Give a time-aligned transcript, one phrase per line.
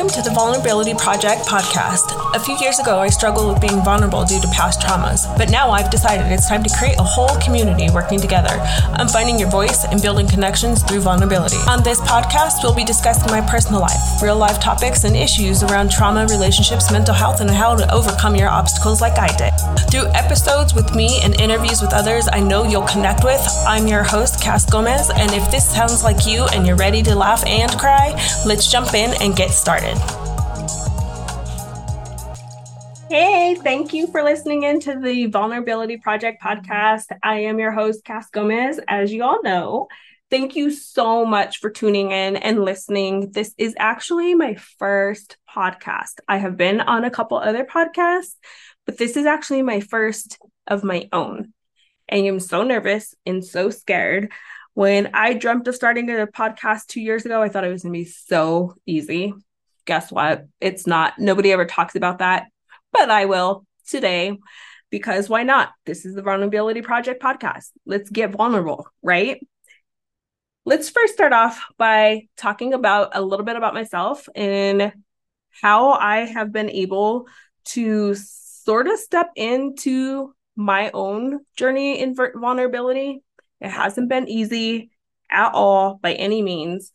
[0.00, 2.29] Welcome to the Vulnerability Project podcast.
[2.32, 5.72] A few years ago, I struggled with being vulnerable due to past traumas, but now
[5.72, 8.54] I've decided it's time to create a whole community working together.
[8.94, 11.56] I'm finding your voice and building connections through vulnerability.
[11.68, 15.90] On this podcast, we'll be discussing my personal life, real life topics, and issues around
[15.90, 19.52] trauma, relationships, mental health, and how to overcome your obstacles like I did.
[19.90, 24.04] Through episodes with me and interviews with others I know you'll connect with, I'm your
[24.04, 27.72] host, Kass Gomez, and if this sounds like you and you're ready to laugh and
[27.72, 28.12] cry,
[28.46, 29.98] let's jump in and get started.
[33.10, 37.06] Hey, thank you for listening into the Vulnerability Project podcast.
[37.24, 39.88] I am your host, Kass Gomez, as you all know.
[40.30, 43.32] Thank you so much for tuning in and listening.
[43.32, 46.20] This is actually my first podcast.
[46.28, 48.36] I have been on a couple other podcasts,
[48.86, 51.52] but this is actually my first of my own.
[52.12, 54.30] I am so nervous and so scared.
[54.74, 57.92] When I dreamt of starting a podcast two years ago, I thought it was going
[57.92, 59.34] to be so easy.
[59.84, 60.46] Guess what?
[60.60, 61.18] It's not.
[61.18, 62.46] Nobody ever talks about that,
[62.92, 64.38] but I will today
[64.90, 65.70] because why not?
[65.86, 67.70] This is the Vulnerability Project podcast.
[67.86, 69.44] Let's get vulnerable, right?
[70.64, 74.92] Let's first start off by talking about a little bit about myself and
[75.62, 77.26] how I have been able
[77.66, 83.22] to sort of step into my own journey in vulnerability
[83.60, 84.90] it hasn't been easy
[85.30, 86.92] at all by any means.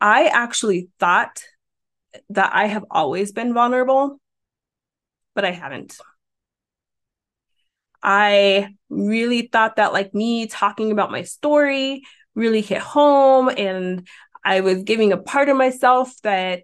[0.00, 1.42] I actually thought
[2.30, 4.20] that I have always been vulnerable,
[5.36, 5.96] but I haven't.
[8.02, 12.02] I really thought that, like me talking about my story,
[12.34, 14.08] really hit home, and
[14.44, 16.62] I was giving a part of myself that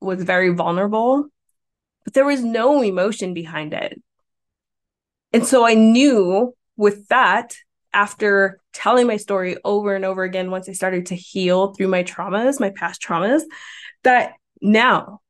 [0.00, 1.26] was very vulnerable,
[2.04, 4.00] but there was no emotion behind it.
[5.32, 7.56] And so I knew with that
[7.92, 12.04] after telling my story over and over again, once I started to heal through my
[12.04, 13.42] traumas, my past traumas,
[14.02, 15.20] that now,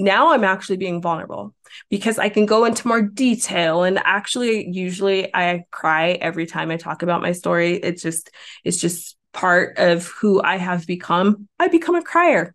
[0.00, 1.54] now I'm actually being vulnerable
[1.88, 3.84] because I can go into more detail.
[3.84, 7.74] And actually, usually I cry every time I talk about my story.
[7.74, 8.30] It's just,
[8.64, 11.48] it's just part of who I have become.
[11.58, 12.54] I become a crier.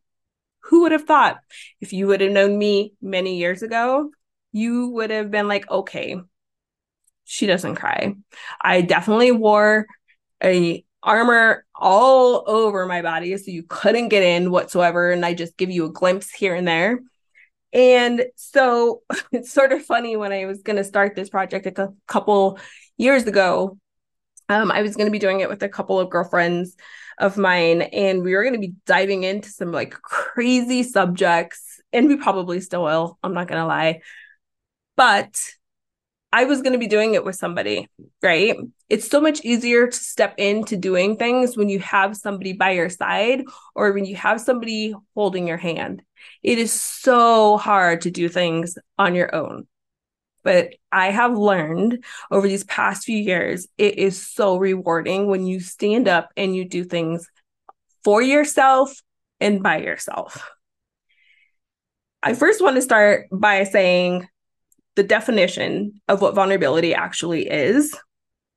[0.66, 1.38] Who would have thought
[1.80, 4.10] if you would have known me many years ago,
[4.52, 6.18] you would have been like, okay,
[7.24, 8.16] she doesn't cry.
[8.60, 9.86] I definitely wore
[10.44, 15.56] a armor all over my body so you couldn't get in whatsoever and I just
[15.56, 17.00] give you a glimpse here and there.
[17.76, 21.94] And so it's sort of funny when I was going to start this project a
[22.08, 22.58] couple
[22.98, 23.78] years ago.
[24.48, 26.76] Um, I was going to be doing it with a couple of girlfriends
[27.18, 32.08] of mine, and we were going to be diving into some like crazy subjects, and
[32.08, 33.18] we probably still will.
[33.24, 34.02] I'm not going to lie.
[34.96, 35.36] But
[36.32, 37.90] I was going to be doing it with somebody,
[38.22, 38.56] right?
[38.88, 42.90] It's so much easier to step into doing things when you have somebody by your
[42.90, 43.44] side
[43.74, 46.04] or when you have somebody holding your hand.
[46.44, 49.68] It is so hard to do things on your own.
[50.44, 55.60] But I have learned over these past few years, it is so rewarding when you
[55.60, 57.28] stand up and you do things
[58.04, 58.94] for yourself
[59.40, 60.48] and by yourself.
[62.22, 64.28] I first want to start by saying
[64.96, 67.96] the definition of what vulnerability actually is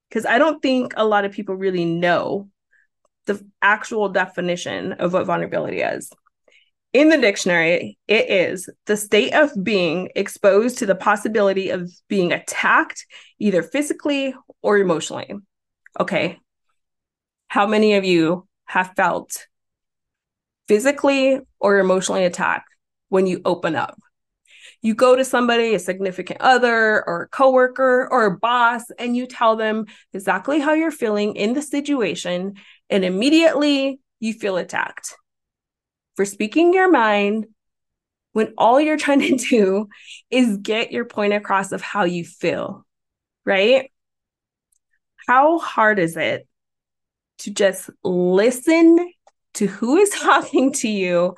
[0.08, 2.48] because I don't think a lot of people really know
[3.26, 6.10] the actual definition of what vulnerability is.
[6.92, 12.32] In the dictionary, it is the state of being exposed to the possibility of being
[12.32, 13.04] attacked
[13.38, 15.34] either physically or emotionally.
[16.00, 16.38] Okay.
[17.48, 19.46] How many of you have felt
[20.66, 22.68] physically or emotionally attacked
[23.08, 23.98] when you open up?
[24.80, 29.26] you go to somebody, a significant other or a coworker or a boss, and you
[29.26, 32.54] tell them exactly how you're feeling in the situation,
[32.88, 35.16] and immediately you feel attacked
[36.18, 37.46] for speaking your mind
[38.32, 39.88] when all you're trying to do
[40.32, 42.84] is get your point across of how you feel,
[43.44, 43.92] right?
[45.28, 46.48] How hard is it
[47.38, 49.12] to just listen
[49.54, 51.36] to who is talking to you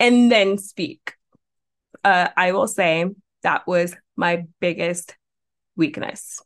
[0.00, 1.14] and then speak?
[2.02, 3.06] uh, I will say
[3.44, 5.14] that was my biggest
[5.76, 6.42] weakness.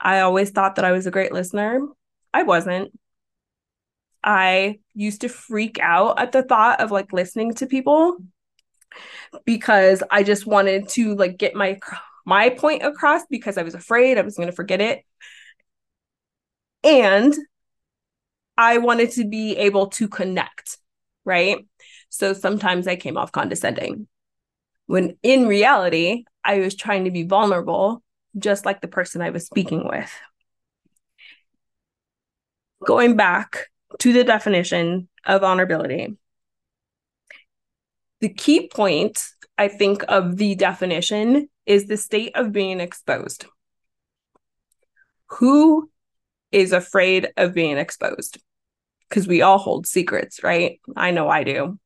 [0.00, 1.86] I always thought that I was a great listener.
[2.34, 2.90] I wasn't.
[4.22, 8.18] I used to freak out at the thought of like listening to people
[9.44, 11.78] because I just wanted to like get my
[12.26, 15.04] my point across because I was afraid I was going to forget it.
[16.82, 17.34] And
[18.56, 20.78] I wanted to be able to connect,
[21.24, 21.66] right?
[22.08, 24.06] So sometimes I came off condescending
[24.90, 28.02] when in reality, I was trying to be vulnerable,
[28.36, 30.10] just like the person I was speaking with.
[32.84, 36.16] Going back to the definition of vulnerability,
[38.20, 39.24] The key point,
[39.56, 43.46] I think, of the definition is the state of being exposed.
[45.38, 45.90] Who
[46.52, 48.38] is afraid of being exposed?
[49.08, 50.80] Because we all hold secrets, right?
[50.96, 51.78] I know I do.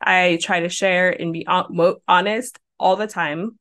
[0.00, 3.58] I try to share and be honest all the time.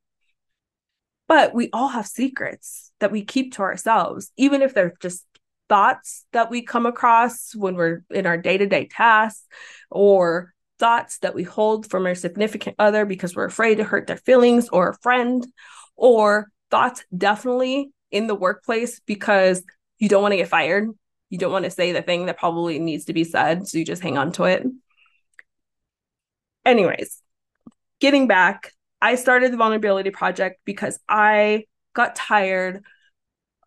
[1.27, 5.25] But we all have secrets that we keep to ourselves, even if they're just
[5.71, 9.47] thoughts that we come across when we're in our day to day tasks
[9.89, 14.17] or thoughts that we hold from our significant other because we're afraid to hurt their
[14.17, 15.47] feelings or a friend,
[15.95, 19.63] or thoughts definitely in the workplace because
[19.97, 20.89] you don't want to get fired.
[21.29, 23.65] You don't want to say the thing that probably needs to be said.
[23.65, 24.65] So you just hang on to it.
[26.65, 27.21] Anyways,
[28.01, 31.63] getting back, I started the Vulnerability Project because I
[31.93, 32.83] got tired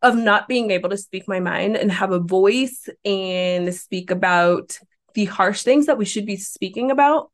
[0.04, 4.78] of not being able to speak my mind and have a voice and speak about
[5.14, 7.32] the harsh things that we should be speaking about.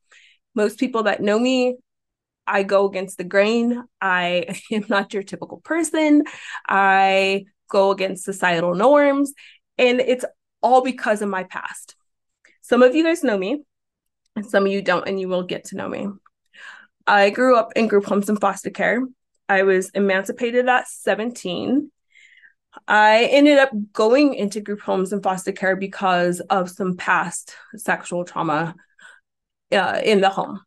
[0.55, 1.78] Most people that know me,
[2.46, 3.82] I go against the grain.
[4.00, 6.22] I am not your typical person.
[6.69, 9.32] I go against societal norms.
[9.76, 10.25] And it's
[10.62, 11.96] all because of my past.
[12.62, 13.64] Some of you guys know me,
[14.37, 16.06] and some of you don't, and you will get to know me.
[17.05, 19.02] I grew up in group homes and foster care.
[19.49, 21.90] I was emancipated at 17
[22.87, 28.25] I ended up going into group homes and foster care because of some past sexual
[28.25, 28.75] trauma
[29.72, 30.61] uh, in the home.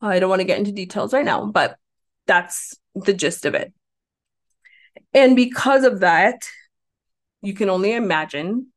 [0.00, 1.76] I don't want to get into details right now, but
[2.26, 3.72] that's the gist of it.
[5.14, 6.48] And because of that,
[7.42, 8.68] you can only imagine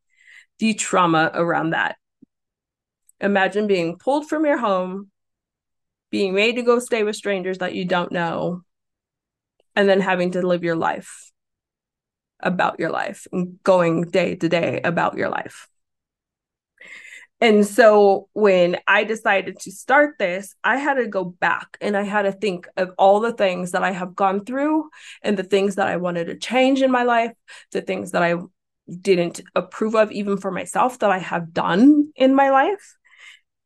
[0.60, 1.98] the trauma around that.
[3.22, 5.10] Imagine being pulled from your home,
[6.10, 8.64] being made to go stay with strangers that you don't know,
[9.76, 11.32] and then having to live your life
[12.40, 15.68] about your life and going day to day about your life.
[17.42, 22.04] And so when I decided to start this, I had to go back and I
[22.04, 24.90] had to think of all the things that I have gone through
[25.22, 27.32] and the things that I wanted to change in my life,
[27.72, 28.36] the things that I
[28.90, 32.98] didn't approve of, even for myself, that I have done in my life.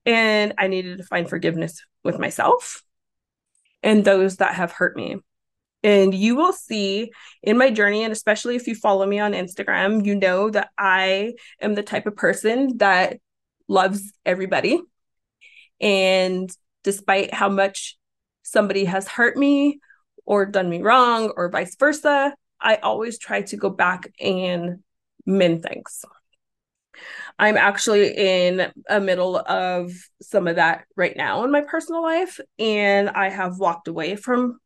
[0.06, 2.84] And I needed to find forgiveness with myself
[3.82, 5.18] and those that have hurt me.
[5.84, 10.06] And you will see in my journey, and especially if you follow me on Instagram,
[10.06, 13.18] you know that I am the type of person that
[13.68, 14.80] loves everybody.
[15.82, 16.50] And
[16.84, 17.98] despite how much
[18.44, 19.80] somebody has hurt me
[20.26, 24.84] or done me wrong or vice versa, I always try to go back and
[25.26, 26.06] mend things.
[27.38, 29.92] I'm actually in a middle of
[30.22, 34.60] some of that right now in my personal life, and I have walked away from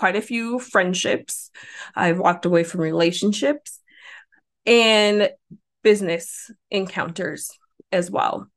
[0.00, 1.50] quite a few friendships.
[1.94, 3.80] I've walked away from relationships
[4.64, 5.28] and
[5.82, 7.50] business encounters
[7.92, 8.48] as well.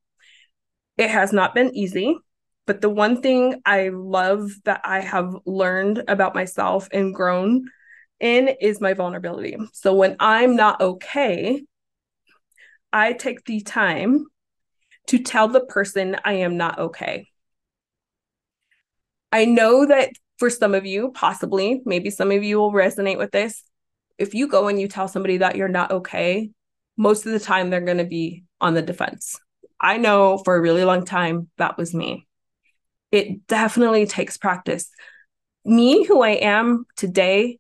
[0.98, 2.16] It has not been easy,
[2.66, 7.66] but the one thing I love that I have learned about myself and grown
[8.22, 9.58] in is my vulnerability.
[9.74, 11.62] So when I'm not okay,
[12.94, 14.28] I take the time
[15.08, 17.28] to tell the person I am not okay.
[19.34, 20.12] I know that
[20.44, 23.64] for some of you, possibly, maybe some of you will resonate with this.
[24.18, 26.52] If you go and you tell somebody that you're not okay,
[26.98, 29.40] most of the time they're going to be on the defense.
[29.80, 32.28] I know for a really long time that was me.
[33.10, 34.90] It definitely takes practice.
[35.64, 37.60] Me, who I am today,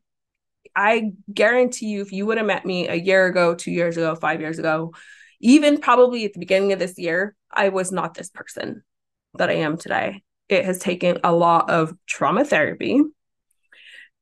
[0.76, 4.14] I guarantee you, if you would have met me a year ago, two years ago,
[4.16, 4.92] five years ago,
[5.40, 8.84] even probably at the beginning of this year, I was not this person
[9.36, 13.02] that I am today it has taken a lot of trauma therapy,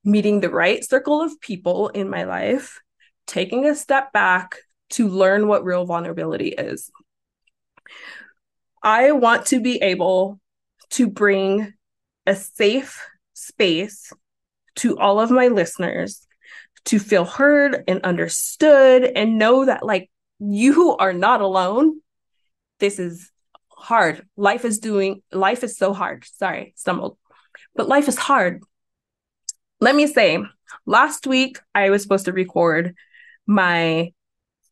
[0.03, 2.79] meeting the right circle of people in my life,
[3.27, 4.57] taking a step back
[4.91, 6.91] to learn what real vulnerability is.
[8.83, 10.39] I want to be able
[10.91, 11.73] to bring
[12.25, 14.11] a safe space
[14.75, 16.25] to all of my listeners
[16.85, 20.09] to feel heard and understood and know that, like,
[20.39, 22.01] you are not alone.
[22.79, 23.30] This is
[23.81, 24.25] hard.
[24.37, 26.25] Life is doing, life is so hard.
[26.25, 27.17] Sorry, stumbled.
[27.75, 28.63] But life is hard.
[29.79, 30.43] Let me say,
[30.85, 32.95] last week I was supposed to record
[33.47, 34.13] my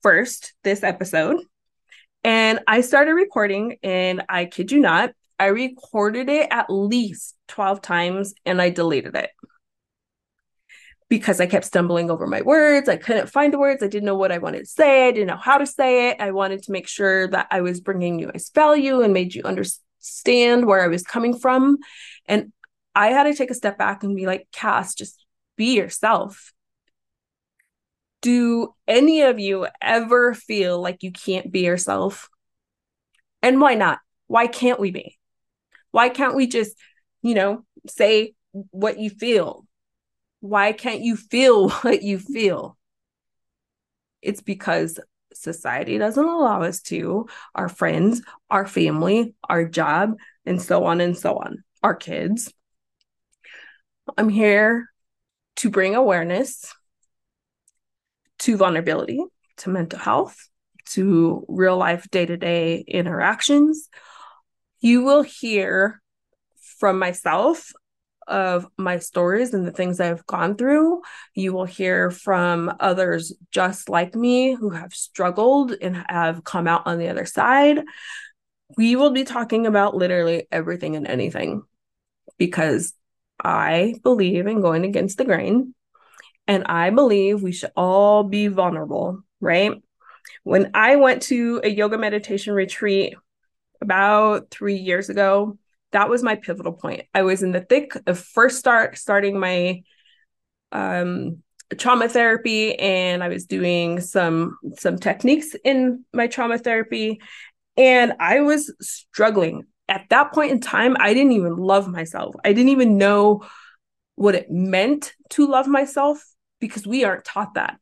[0.02, 1.38] first, this episode.
[2.24, 7.82] And I started recording, and I kid you not, I recorded it at least 12
[7.82, 9.30] times and I deleted it
[11.10, 12.88] because I kept stumbling over my words.
[12.88, 13.84] I couldn't find the words.
[13.84, 15.08] I didn't know what I wanted to say.
[15.08, 16.18] I didn't know how to say it.
[16.22, 19.42] I wanted to make sure that I was bringing you guys value and made you
[19.44, 21.78] understand where I was coming from.
[22.28, 22.54] And
[22.94, 25.26] I had to take a step back and be like, Kass, just
[25.58, 26.54] be yourself.
[28.22, 32.30] Do any of you ever feel like you can't be yourself?
[33.42, 34.00] And why not?
[34.28, 35.18] Why can't we be?
[35.92, 36.76] Why can't we just,
[37.24, 39.66] you know, say what you feel?
[40.40, 42.78] Why can't you feel what you feel?
[44.22, 45.00] It's because
[45.34, 50.16] society doesn't allow us to, our friends, our family, our job,
[50.46, 52.52] and so on and so on, our kids.
[54.18, 54.90] I'm here
[55.58, 56.74] to bring awareness
[58.40, 59.24] to vulnerability,
[59.58, 60.50] to mental health,
[60.86, 63.90] to real life day to day interactions.
[64.80, 66.02] You will hear
[66.80, 67.72] from myself
[68.30, 71.02] of my stories and the things I've gone through.
[71.36, 76.84] You will hear from others just like me who have struggled and have come out
[76.86, 77.80] on the other side.
[78.78, 81.64] We will be talking about literally everything and anything
[82.38, 82.94] because
[83.44, 85.74] I believe in going against the grain
[86.48, 89.74] and I believe we should all be vulnerable, right?
[90.44, 93.16] When I went to a yoga meditation retreat
[93.82, 95.58] about three years ago,
[95.92, 97.04] that was my pivotal point.
[97.14, 99.84] I was in the thick of first start starting my
[100.72, 101.42] um
[101.78, 107.22] trauma therapy and I was doing some some techniques in my trauma therapy
[107.78, 109.66] and I was struggling.
[109.88, 112.36] At that point in time, I didn't even love myself.
[112.44, 113.44] I didn't even know
[114.16, 116.24] what it meant to love myself
[116.60, 117.78] because we aren't taught that.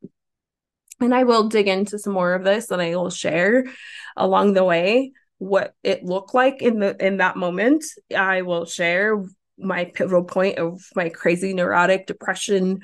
[0.99, 3.65] And I will dig into some more of this and I will share
[4.15, 7.85] along the way what it looked like in the in that moment.
[8.15, 9.23] I will share
[9.57, 12.81] my pivotal point of my crazy neurotic depression,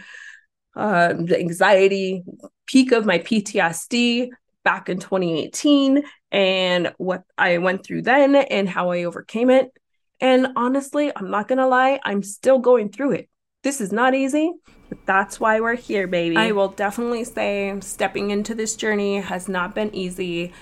[0.75, 2.23] uh, the anxiety,
[2.65, 4.29] peak of my PTSD
[4.63, 9.71] back in 2018, and what I went through then and how I overcame it.
[10.19, 13.29] And honestly, I'm not gonna lie, I'm still going through it.
[13.63, 14.51] This is not easy,
[14.89, 16.37] but that's why we're here, baby.
[16.37, 20.53] I will definitely say stepping into this journey has not been easy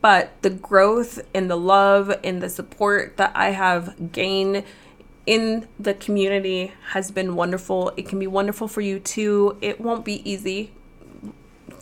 [0.00, 4.64] but the growth and the love and the support that I have gained
[5.26, 7.92] in the community has been wonderful.
[7.96, 9.56] It can be wonderful for you too.
[9.60, 10.72] It won't be easy.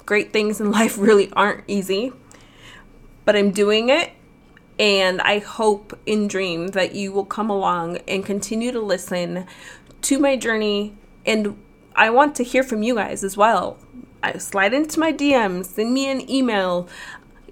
[0.06, 2.12] Great things in life really aren't easy,
[3.24, 4.12] but I'm doing it.
[4.78, 9.46] And I hope in dream that you will come along and continue to listen
[10.02, 10.96] to my journey.
[11.26, 11.60] And
[11.94, 13.78] I want to hear from you guys as well.
[14.22, 16.88] I slide into my DMs, send me an email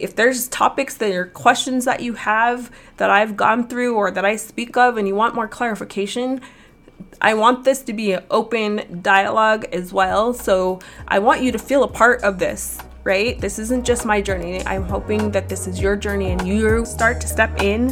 [0.00, 4.25] if there's topics that are questions that you have that I've gone through or that
[4.25, 6.40] I speak of and you want more clarification,
[7.21, 10.33] I want this to be an open dialogue as well.
[10.33, 13.38] So I want you to feel a part of this, right?
[13.38, 14.64] This isn't just my journey.
[14.66, 17.88] I'm hoping that this is your journey and you start to step in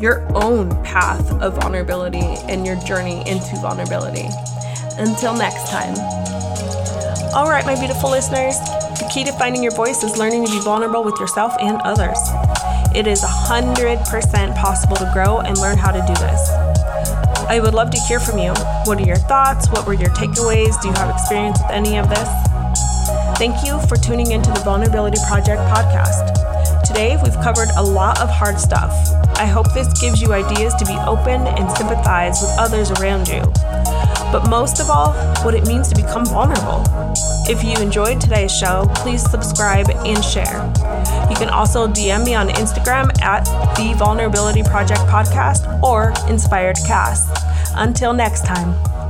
[0.00, 4.28] your own path of vulnerability and your journey into vulnerability.
[4.98, 5.94] Until next time.
[7.34, 8.58] All right, my beautiful listeners.
[9.12, 12.16] Key to finding your voice is learning to be vulnerable with yourself and others.
[12.94, 16.48] It is 100% possible to grow and learn how to do this.
[17.46, 18.54] I would love to hear from you.
[18.84, 19.68] What are your thoughts?
[19.68, 20.80] What were your takeaways?
[20.80, 22.28] Do you have experience with any of this?
[23.36, 26.82] Thank you for tuning into the Vulnerability Project podcast.
[26.82, 28.92] Today, we've covered a lot of hard stuff.
[29.36, 33.42] I hope this gives you ideas to be open and sympathize with others around you
[34.32, 35.12] but most of all,
[35.44, 36.82] what it means to become vulnerable.
[37.48, 40.64] If you enjoyed today's show, please subscribe and share.
[41.28, 43.44] You can also DM me on Instagram at
[43.76, 47.28] the Vulnerability Project Podcast or Inspired Cast.
[47.76, 49.01] Until next time.